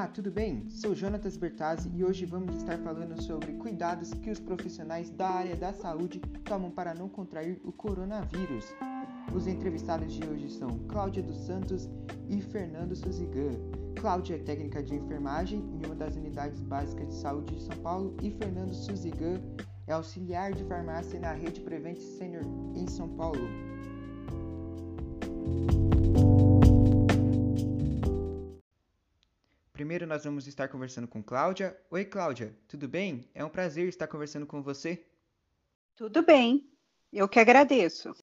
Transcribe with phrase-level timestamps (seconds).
[0.00, 0.66] Olá, tudo bem?
[0.70, 5.54] Sou Jonatas Bertazzi e hoje vamos estar falando sobre cuidados que os profissionais da área
[5.54, 8.64] da saúde tomam para não contrair o coronavírus.
[9.34, 11.86] Os entrevistados de hoje são Cláudia dos Santos
[12.30, 13.52] e Fernando Suzigan.
[14.00, 18.16] Cláudia é técnica de enfermagem em uma das unidades básicas de saúde de São Paulo
[18.22, 19.38] e Fernando Suzigan
[19.86, 23.50] é auxiliar de farmácia na rede Prevent Senior em São Paulo.
[29.90, 31.76] Primeiro nós vamos estar conversando com Cláudia.
[31.90, 33.28] Oi, Cláudia, tudo bem?
[33.34, 35.04] É um prazer estar conversando com você.
[35.96, 36.64] Tudo bem,
[37.12, 38.14] eu que agradeço.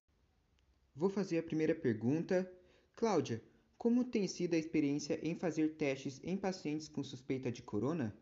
[0.96, 2.50] Vou fazer a primeira pergunta.
[2.96, 3.42] Cláudia,
[3.76, 8.16] como tem sido a experiência em fazer testes em pacientes com suspeita de corona?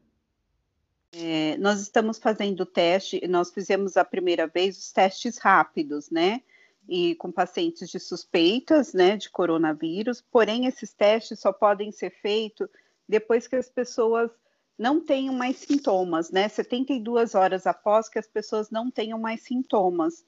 [1.13, 6.43] É, nós estamos fazendo teste, nós fizemos a primeira vez os testes rápidos, né?
[6.89, 12.69] E com pacientes de suspeitas, né, de coronavírus, porém esses testes só podem ser feitos
[13.09, 14.31] depois que as pessoas
[14.79, 16.49] não tenham mais sintomas, né?
[16.49, 20.25] 72 horas após que as pessoas não tenham mais sintomas,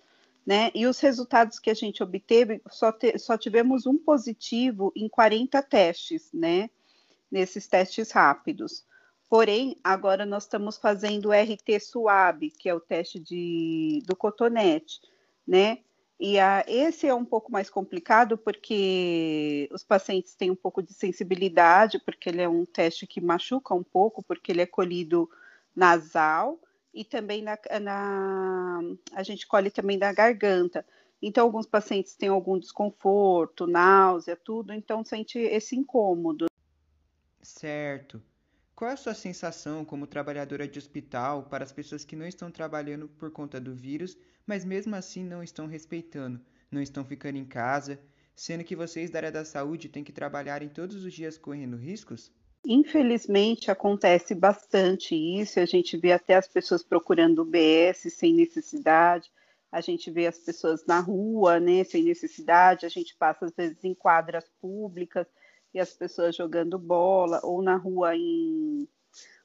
[0.47, 0.71] né?
[0.75, 5.62] E os resultados que a gente obteve, só, te, só tivemos um positivo em 40
[5.62, 6.71] testes, né?
[7.31, 8.87] Nesses testes rápidos.
[9.29, 15.03] Porém, agora nós estamos fazendo o RT Suave, que é o teste de, do cotonete,
[15.47, 15.81] né?
[16.20, 20.92] E a, esse é um pouco mais complicado porque os pacientes têm um pouco de
[20.92, 25.30] sensibilidade, porque ele é um teste que machuca um pouco, porque ele é colhido
[25.75, 26.58] nasal
[26.92, 28.80] e também na, na
[29.12, 30.84] a gente colhe também da garganta.
[31.22, 36.47] Então, alguns pacientes têm algum desconforto, náusea, tudo, então sente esse incômodo.
[37.42, 38.20] Certo.
[38.79, 42.48] Qual é a sua sensação como trabalhadora de hospital para as pessoas que não estão
[42.48, 46.41] trabalhando por conta do vírus, mas mesmo assim não estão respeitando,
[46.71, 47.99] não estão ficando em casa,
[48.37, 51.77] sendo que vocês da área da saúde têm que trabalhar em todos os dias correndo
[51.77, 52.31] riscos?
[52.65, 59.28] Infelizmente acontece bastante isso, a gente vê até as pessoas procurando UBS sem necessidade,
[59.72, 63.83] a gente vê as pessoas na rua, né, sem necessidade, a gente passa às vezes
[63.83, 65.27] em quadras públicas
[65.73, 68.89] e as pessoas jogando bola, ou na rua em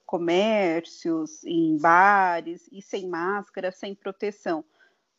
[0.05, 4.63] comércios, em bares, e sem máscara, sem proteção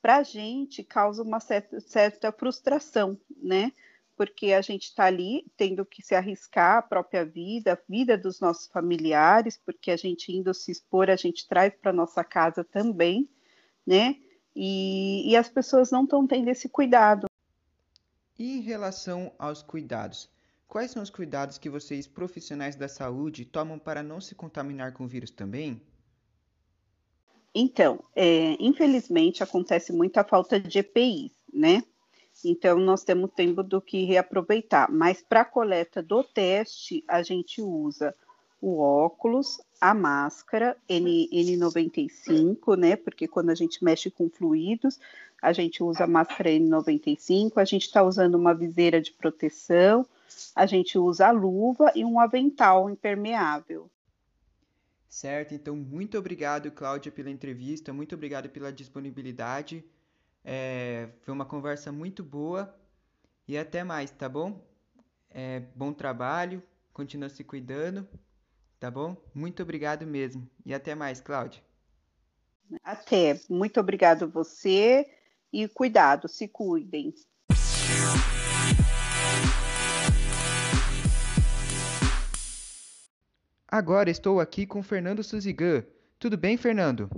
[0.04, 3.72] para a gente causa uma certa, certa frustração, né?
[4.14, 8.38] Porque a gente está ali tendo que se arriscar a própria vida, a vida dos
[8.38, 13.26] nossos familiares, porque a gente indo se expor, a gente traz para nossa casa também,
[13.86, 14.16] né?
[14.54, 17.26] E, e as pessoas não estão tendo esse cuidado.
[18.38, 20.28] E em relação aos cuidados,
[20.66, 25.04] quais são os cuidados que vocês, profissionais da saúde, tomam para não se contaminar com
[25.04, 25.80] o vírus também?
[27.54, 31.84] Então, é, infelizmente acontece muita falta de EPIs, né?
[32.44, 34.90] Então, nós temos tempo do que reaproveitar.
[34.90, 38.14] Mas para coleta do teste, a gente usa
[38.60, 42.96] o óculos, a máscara N, N95, né?
[42.96, 44.98] Porque quando a gente mexe com fluidos,
[45.40, 50.06] a gente usa a máscara N95, a gente está usando uma viseira de proteção,
[50.54, 53.90] a gente usa a luva e um avental impermeável.
[55.08, 59.84] Certo, então muito obrigado, Cláudia, pela entrevista, muito obrigado pela disponibilidade.
[60.44, 62.74] É, foi uma conversa muito boa
[63.46, 64.60] e até mais, tá bom?
[65.30, 66.62] É, bom trabalho,
[66.92, 68.08] continua se cuidando,
[68.80, 69.16] tá bom?
[69.32, 71.62] Muito obrigado mesmo e até mais, Cláudia.
[72.82, 75.08] Até, muito obrigado você
[75.52, 77.14] e cuidado, se cuidem.
[83.74, 85.84] Agora estou aqui com Fernando Suzigan.
[86.16, 87.10] Tudo bem, Fernando?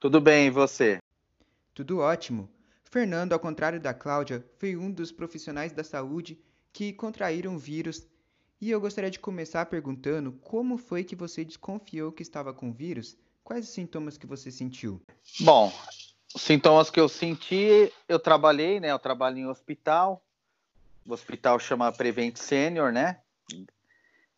[0.00, 0.96] Tudo bem, e você?
[1.74, 2.48] Tudo ótimo.
[2.82, 6.40] Fernando, ao contrário da Cláudia, foi um dos profissionais da saúde
[6.72, 8.08] que contraíram o vírus.
[8.58, 13.14] E eu gostaria de começar perguntando como foi que você desconfiou que estava com vírus?
[13.44, 14.98] Quais os sintomas que você sentiu?
[15.40, 15.70] Bom,
[16.34, 18.92] os sintomas que eu senti, eu trabalhei, né?
[18.92, 20.24] Eu trabalho em hospital.
[21.06, 23.20] O hospital chama Prevent Senior, né?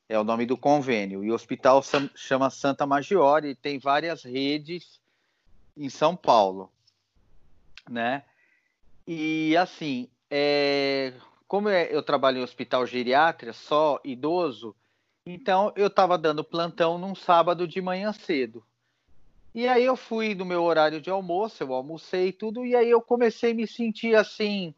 [0.09, 1.23] É o nome do convênio.
[1.23, 1.83] E o hospital
[2.15, 5.01] chama Santa Maggiore e tem várias redes
[5.77, 6.73] em São Paulo,
[7.89, 8.25] né?
[9.07, 11.13] E assim, é,
[11.47, 14.75] como é, eu trabalho em hospital geriátrica, só idoso,
[15.25, 18.65] então eu estava dando plantão num sábado de manhã cedo.
[19.55, 23.01] E aí eu fui no meu horário de almoço, eu almocei tudo, e aí eu
[23.01, 24.75] comecei a me sentir assim,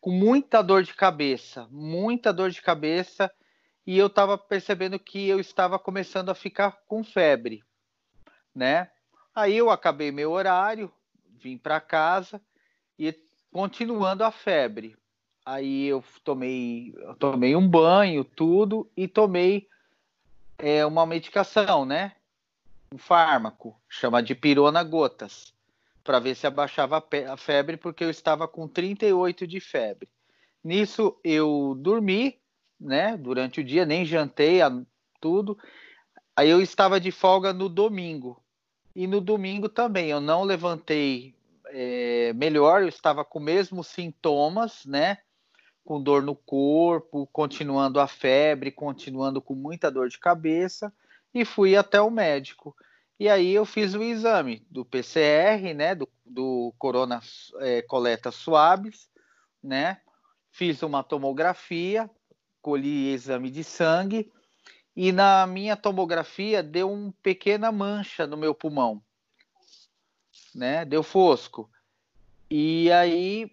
[0.00, 3.30] com muita dor de cabeça, muita dor de cabeça
[3.86, 7.62] e eu estava percebendo que eu estava começando a ficar com febre,
[8.54, 8.90] né?
[9.34, 10.92] Aí eu acabei meu horário,
[11.40, 12.40] vim para casa
[12.98, 13.12] e
[13.50, 14.96] continuando a febre.
[15.44, 19.68] Aí eu tomei, eu tomei um banho, tudo e tomei
[20.58, 22.12] é uma medicação, né?
[22.92, 25.52] Um fármaco, chama de pirona gotas,
[26.04, 30.08] para ver se abaixava a febre, porque eu estava com 38 de febre.
[30.62, 32.40] Nisso eu dormi,
[32.82, 33.16] né?
[33.16, 34.58] Durante o dia, nem jantei,
[35.20, 35.56] tudo.
[36.36, 38.42] Aí eu estava de folga no domingo.
[38.94, 41.34] E no domingo também, eu não levantei
[41.68, 45.18] é, melhor, eu estava com mesmos sintomas, né?
[45.84, 50.92] Com dor no corpo, continuando a febre, continuando com muita dor de cabeça,
[51.34, 52.76] e fui até o médico.
[53.18, 55.94] E aí eu fiz o exame do PCR, né?
[55.94, 57.20] Do, do Corona
[57.60, 59.08] é, Coleta Suaves,
[59.62, 60.00] né?
[60.50, 62.10] Fiz uma tomografia,
[62.62, 64.32] colhi exame de sangue
[64.94, 69.02] e na minha tomografia deu uma pequena mancha no meu pulmão,
[70.54, 70.84] né?
[70.84, 71.68] Deu fosco.
[72.50, 73.50] E aí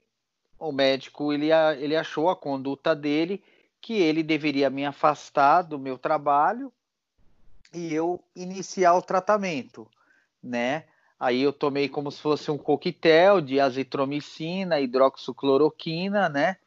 [0.60, 3.44] o médico ele, ele achou a conduta dele
[3.82, 6.72] que ele deveria me afastar do meu trabalho
[7.74, 9.88] e eu iniciar o tratamento,
[10.44, 10.86] né?
[11.18, 16.58] Aí eu tomei como se fosse um coquetel de azitromicina, hidroxicloroquina, né?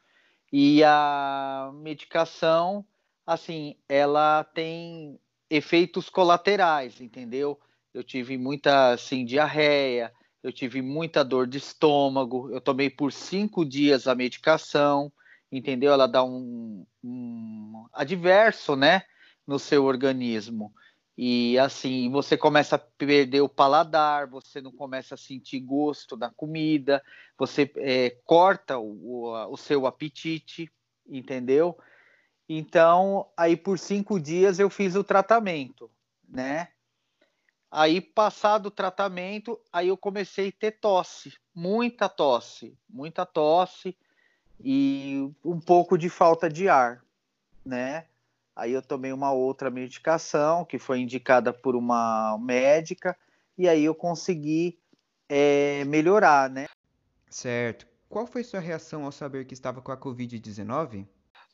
[0.52, 2.84] E a medicação
[3.26, 5.19] assim, ela tem
[5.49, 7.58] efeitos colaterais, entendeu?
[7.93, 10.12] Eu tive muita, assim, diarreia,
[10.43, 15.12] eu tive muita dor de estômago, eu tomei por cinco dias a medicação,
[15.50, 15.93] entendeu?
[15.93, 19.02] Ela dá um, um adverso, né,
[19.46, 20.72] no seu organismo.
[21.17, 26.31] E assim, você começa a perder o paladar, você não começa a sentir gosto da
[26.31, 27.03] comida,
[27.37, 30.73] você é, corta o, o, o seu apetite,
[31.06, 31.79] entendeu?
[32.49, 35.91] Então, aí por cinco dias eu fiz o tratamento,
[36.29, 36.69] né?
[37.70, 43.97] Aí, passado o tratamento, aí eu comecei a ter tosse, muita tosse, muita tosse
[44.62, 47.03] e um pouco de falta de ar,
[47.65, 48.05] né?
[48.54, 53.16] Aí eu tomei uma outra medicação que foi indicada por uma médica
[53.56, 54.78] e aí eu consegui
[55.28, 56.66] é, melhorar, né?
[57.31, 57.87] Certo.
[58.08, 61.06] Qual foi sua reação ao saber que estava com a Covid-19?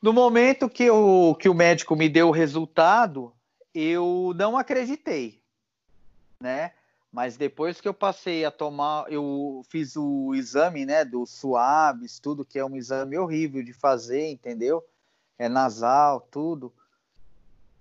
[0.03, 3.33] No momento que o, que o médico me deu o resultado,
[3.73, 5.41] eu não acreditei,
[6.41, 6.73] né?
[7.13, 12.45] Mas depois que eu passei a tomar, eu fiz o exame, né, do suaves, tudo
[12.45, 14.85] que é um exame horrível de fazer, entendeu?
[15.39, 16.73] É nasal, tudo.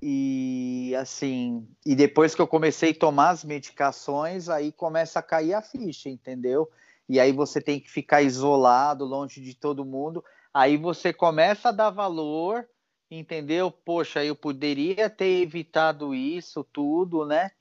[0.01, 5.53] E assim, e depois que eu comecei a tomar as medicações, aí começa a cair
[5.53, 6.69] a ficha, entendeu?
[7.09, 10.23] E aí você tem que ficar isolado, longe de todo mundo.
[10.53, 12.67] Aí você começa a dar valor,
[13.09, 13.71] entendeu?
[13.71, 17.51] Poxa, eu poderia ter evitado isso tudo, né?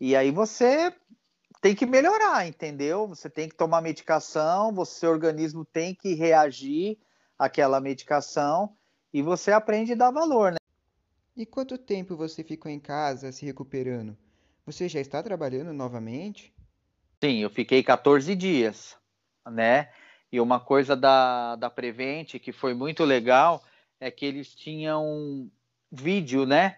[0.00, 0.94] E aí você
[1.60, 3.06] tem que melhorar, entendeu?
[3.08, 6.98] Você tem que tomar medicação, você, seu organismo tem que reagir
[7.38, 8.74] àquela medicação
[9.12, 10.59] e você aprende a dar valor, né?
[11.40, 14.14] E quanto tempo você ficou em casa se recuperando?
[14.66, 16.52] Você já está trabalhando novamente?
[17.18, 18.94] Sim, eu fiquei 14 dias,
[19.50, 19.88] né?
[20.30, 23.64] E uma coisa da, da Prevent que foi muito legal
[23.98, 25.50] é que eles tinham
[25.90, 26.76] vídeo, né?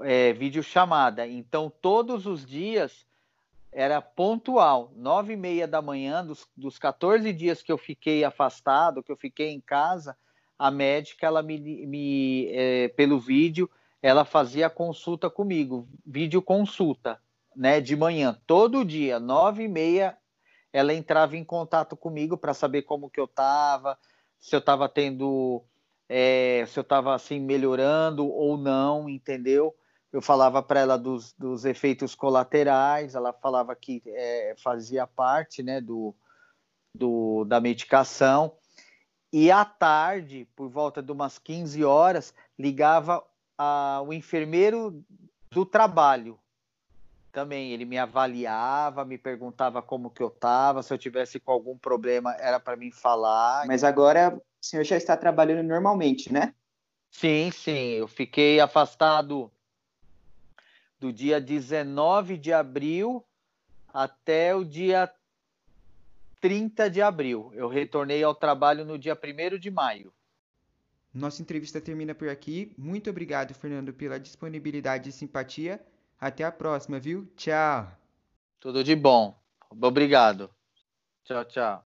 [0.00, 1.24] É, vídeo chamada.
[1.24, 3.06] Então, todos os dias
[3.70, 9.04] era pontual, nove e meia da manhã, dos, dos 14 dias que eu fiquei afastado,
[9.04, 10.16] que eu fiquei em casa,
[10.58, 13.70] a médica, ela me, me é, pelo vídeo,
[14.02, 17.20] ela fazia consulta comigo, vídeo consulta,
[17.54, 20.16] né, de manhã, todo dia, nove e meia
[20.72, 23.98] ela entrava em contato comigo para saber como que eu estava,
[24.38, 25.64] se eu estava tendo,
[26.08, 29.74] é, se eu estava assim melhorando ou não, entendeu?
[30.12, 35.80] Eu falava para ela dos, dos, efeitos colaterais, ela falava que é, fazia parte, né,
[35.80, 36.14] do,
[36.96, 38.56] do, da medicação.
[39.32, 43.24] E à tarde, por volta de umas 15 horas, ligava
[43.62, 45.04] a, o enfermeiro
[45.50, 46.40] do trabalho,
[47.30, 51.76] também ele me avaliava, me perguntava como que eu estava, se eu tivesse com algum
[51.76, 53.66] problema era para mim falar.
[53.66, 56.54] Mas agora o senhor já está trabalhando normalmente, né?
[57.10, 59.52] Sim, sim, eu fiquei afastado
[60.98, 63.22] do dia 19 de abril
[63.92, 65.12] até o dia
[66.40, 67.50] 30 de abril.
[67.54, 70.14] Eu retornei ao trabalho no dia 1 de maio.
[71.12, 72.72] Nossa entrevista termina por aqui.
[72.78, 75.80] Muito obrigado, Fernando, pela disponibilidade e simpatia
[76.20, 77.26] até a próxima, viu?
[77.36, 77.90] Tchau.
[78.60, 79.36] Tudo de bom.
[79.70, 80.50] Obrigado.
[81.24, 81.84] Tchau, tchau.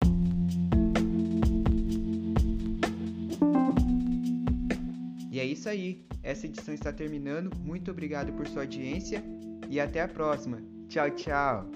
[5.31, 6.07] E é isso aí.
[6.23, 7.51] Essa edição está terminando.
[7.59, 9.23] Muito obrigado por sua audiência
[9.69, 10.63] e até a próxima.
[10.89, 11.71] Tchau, tchau.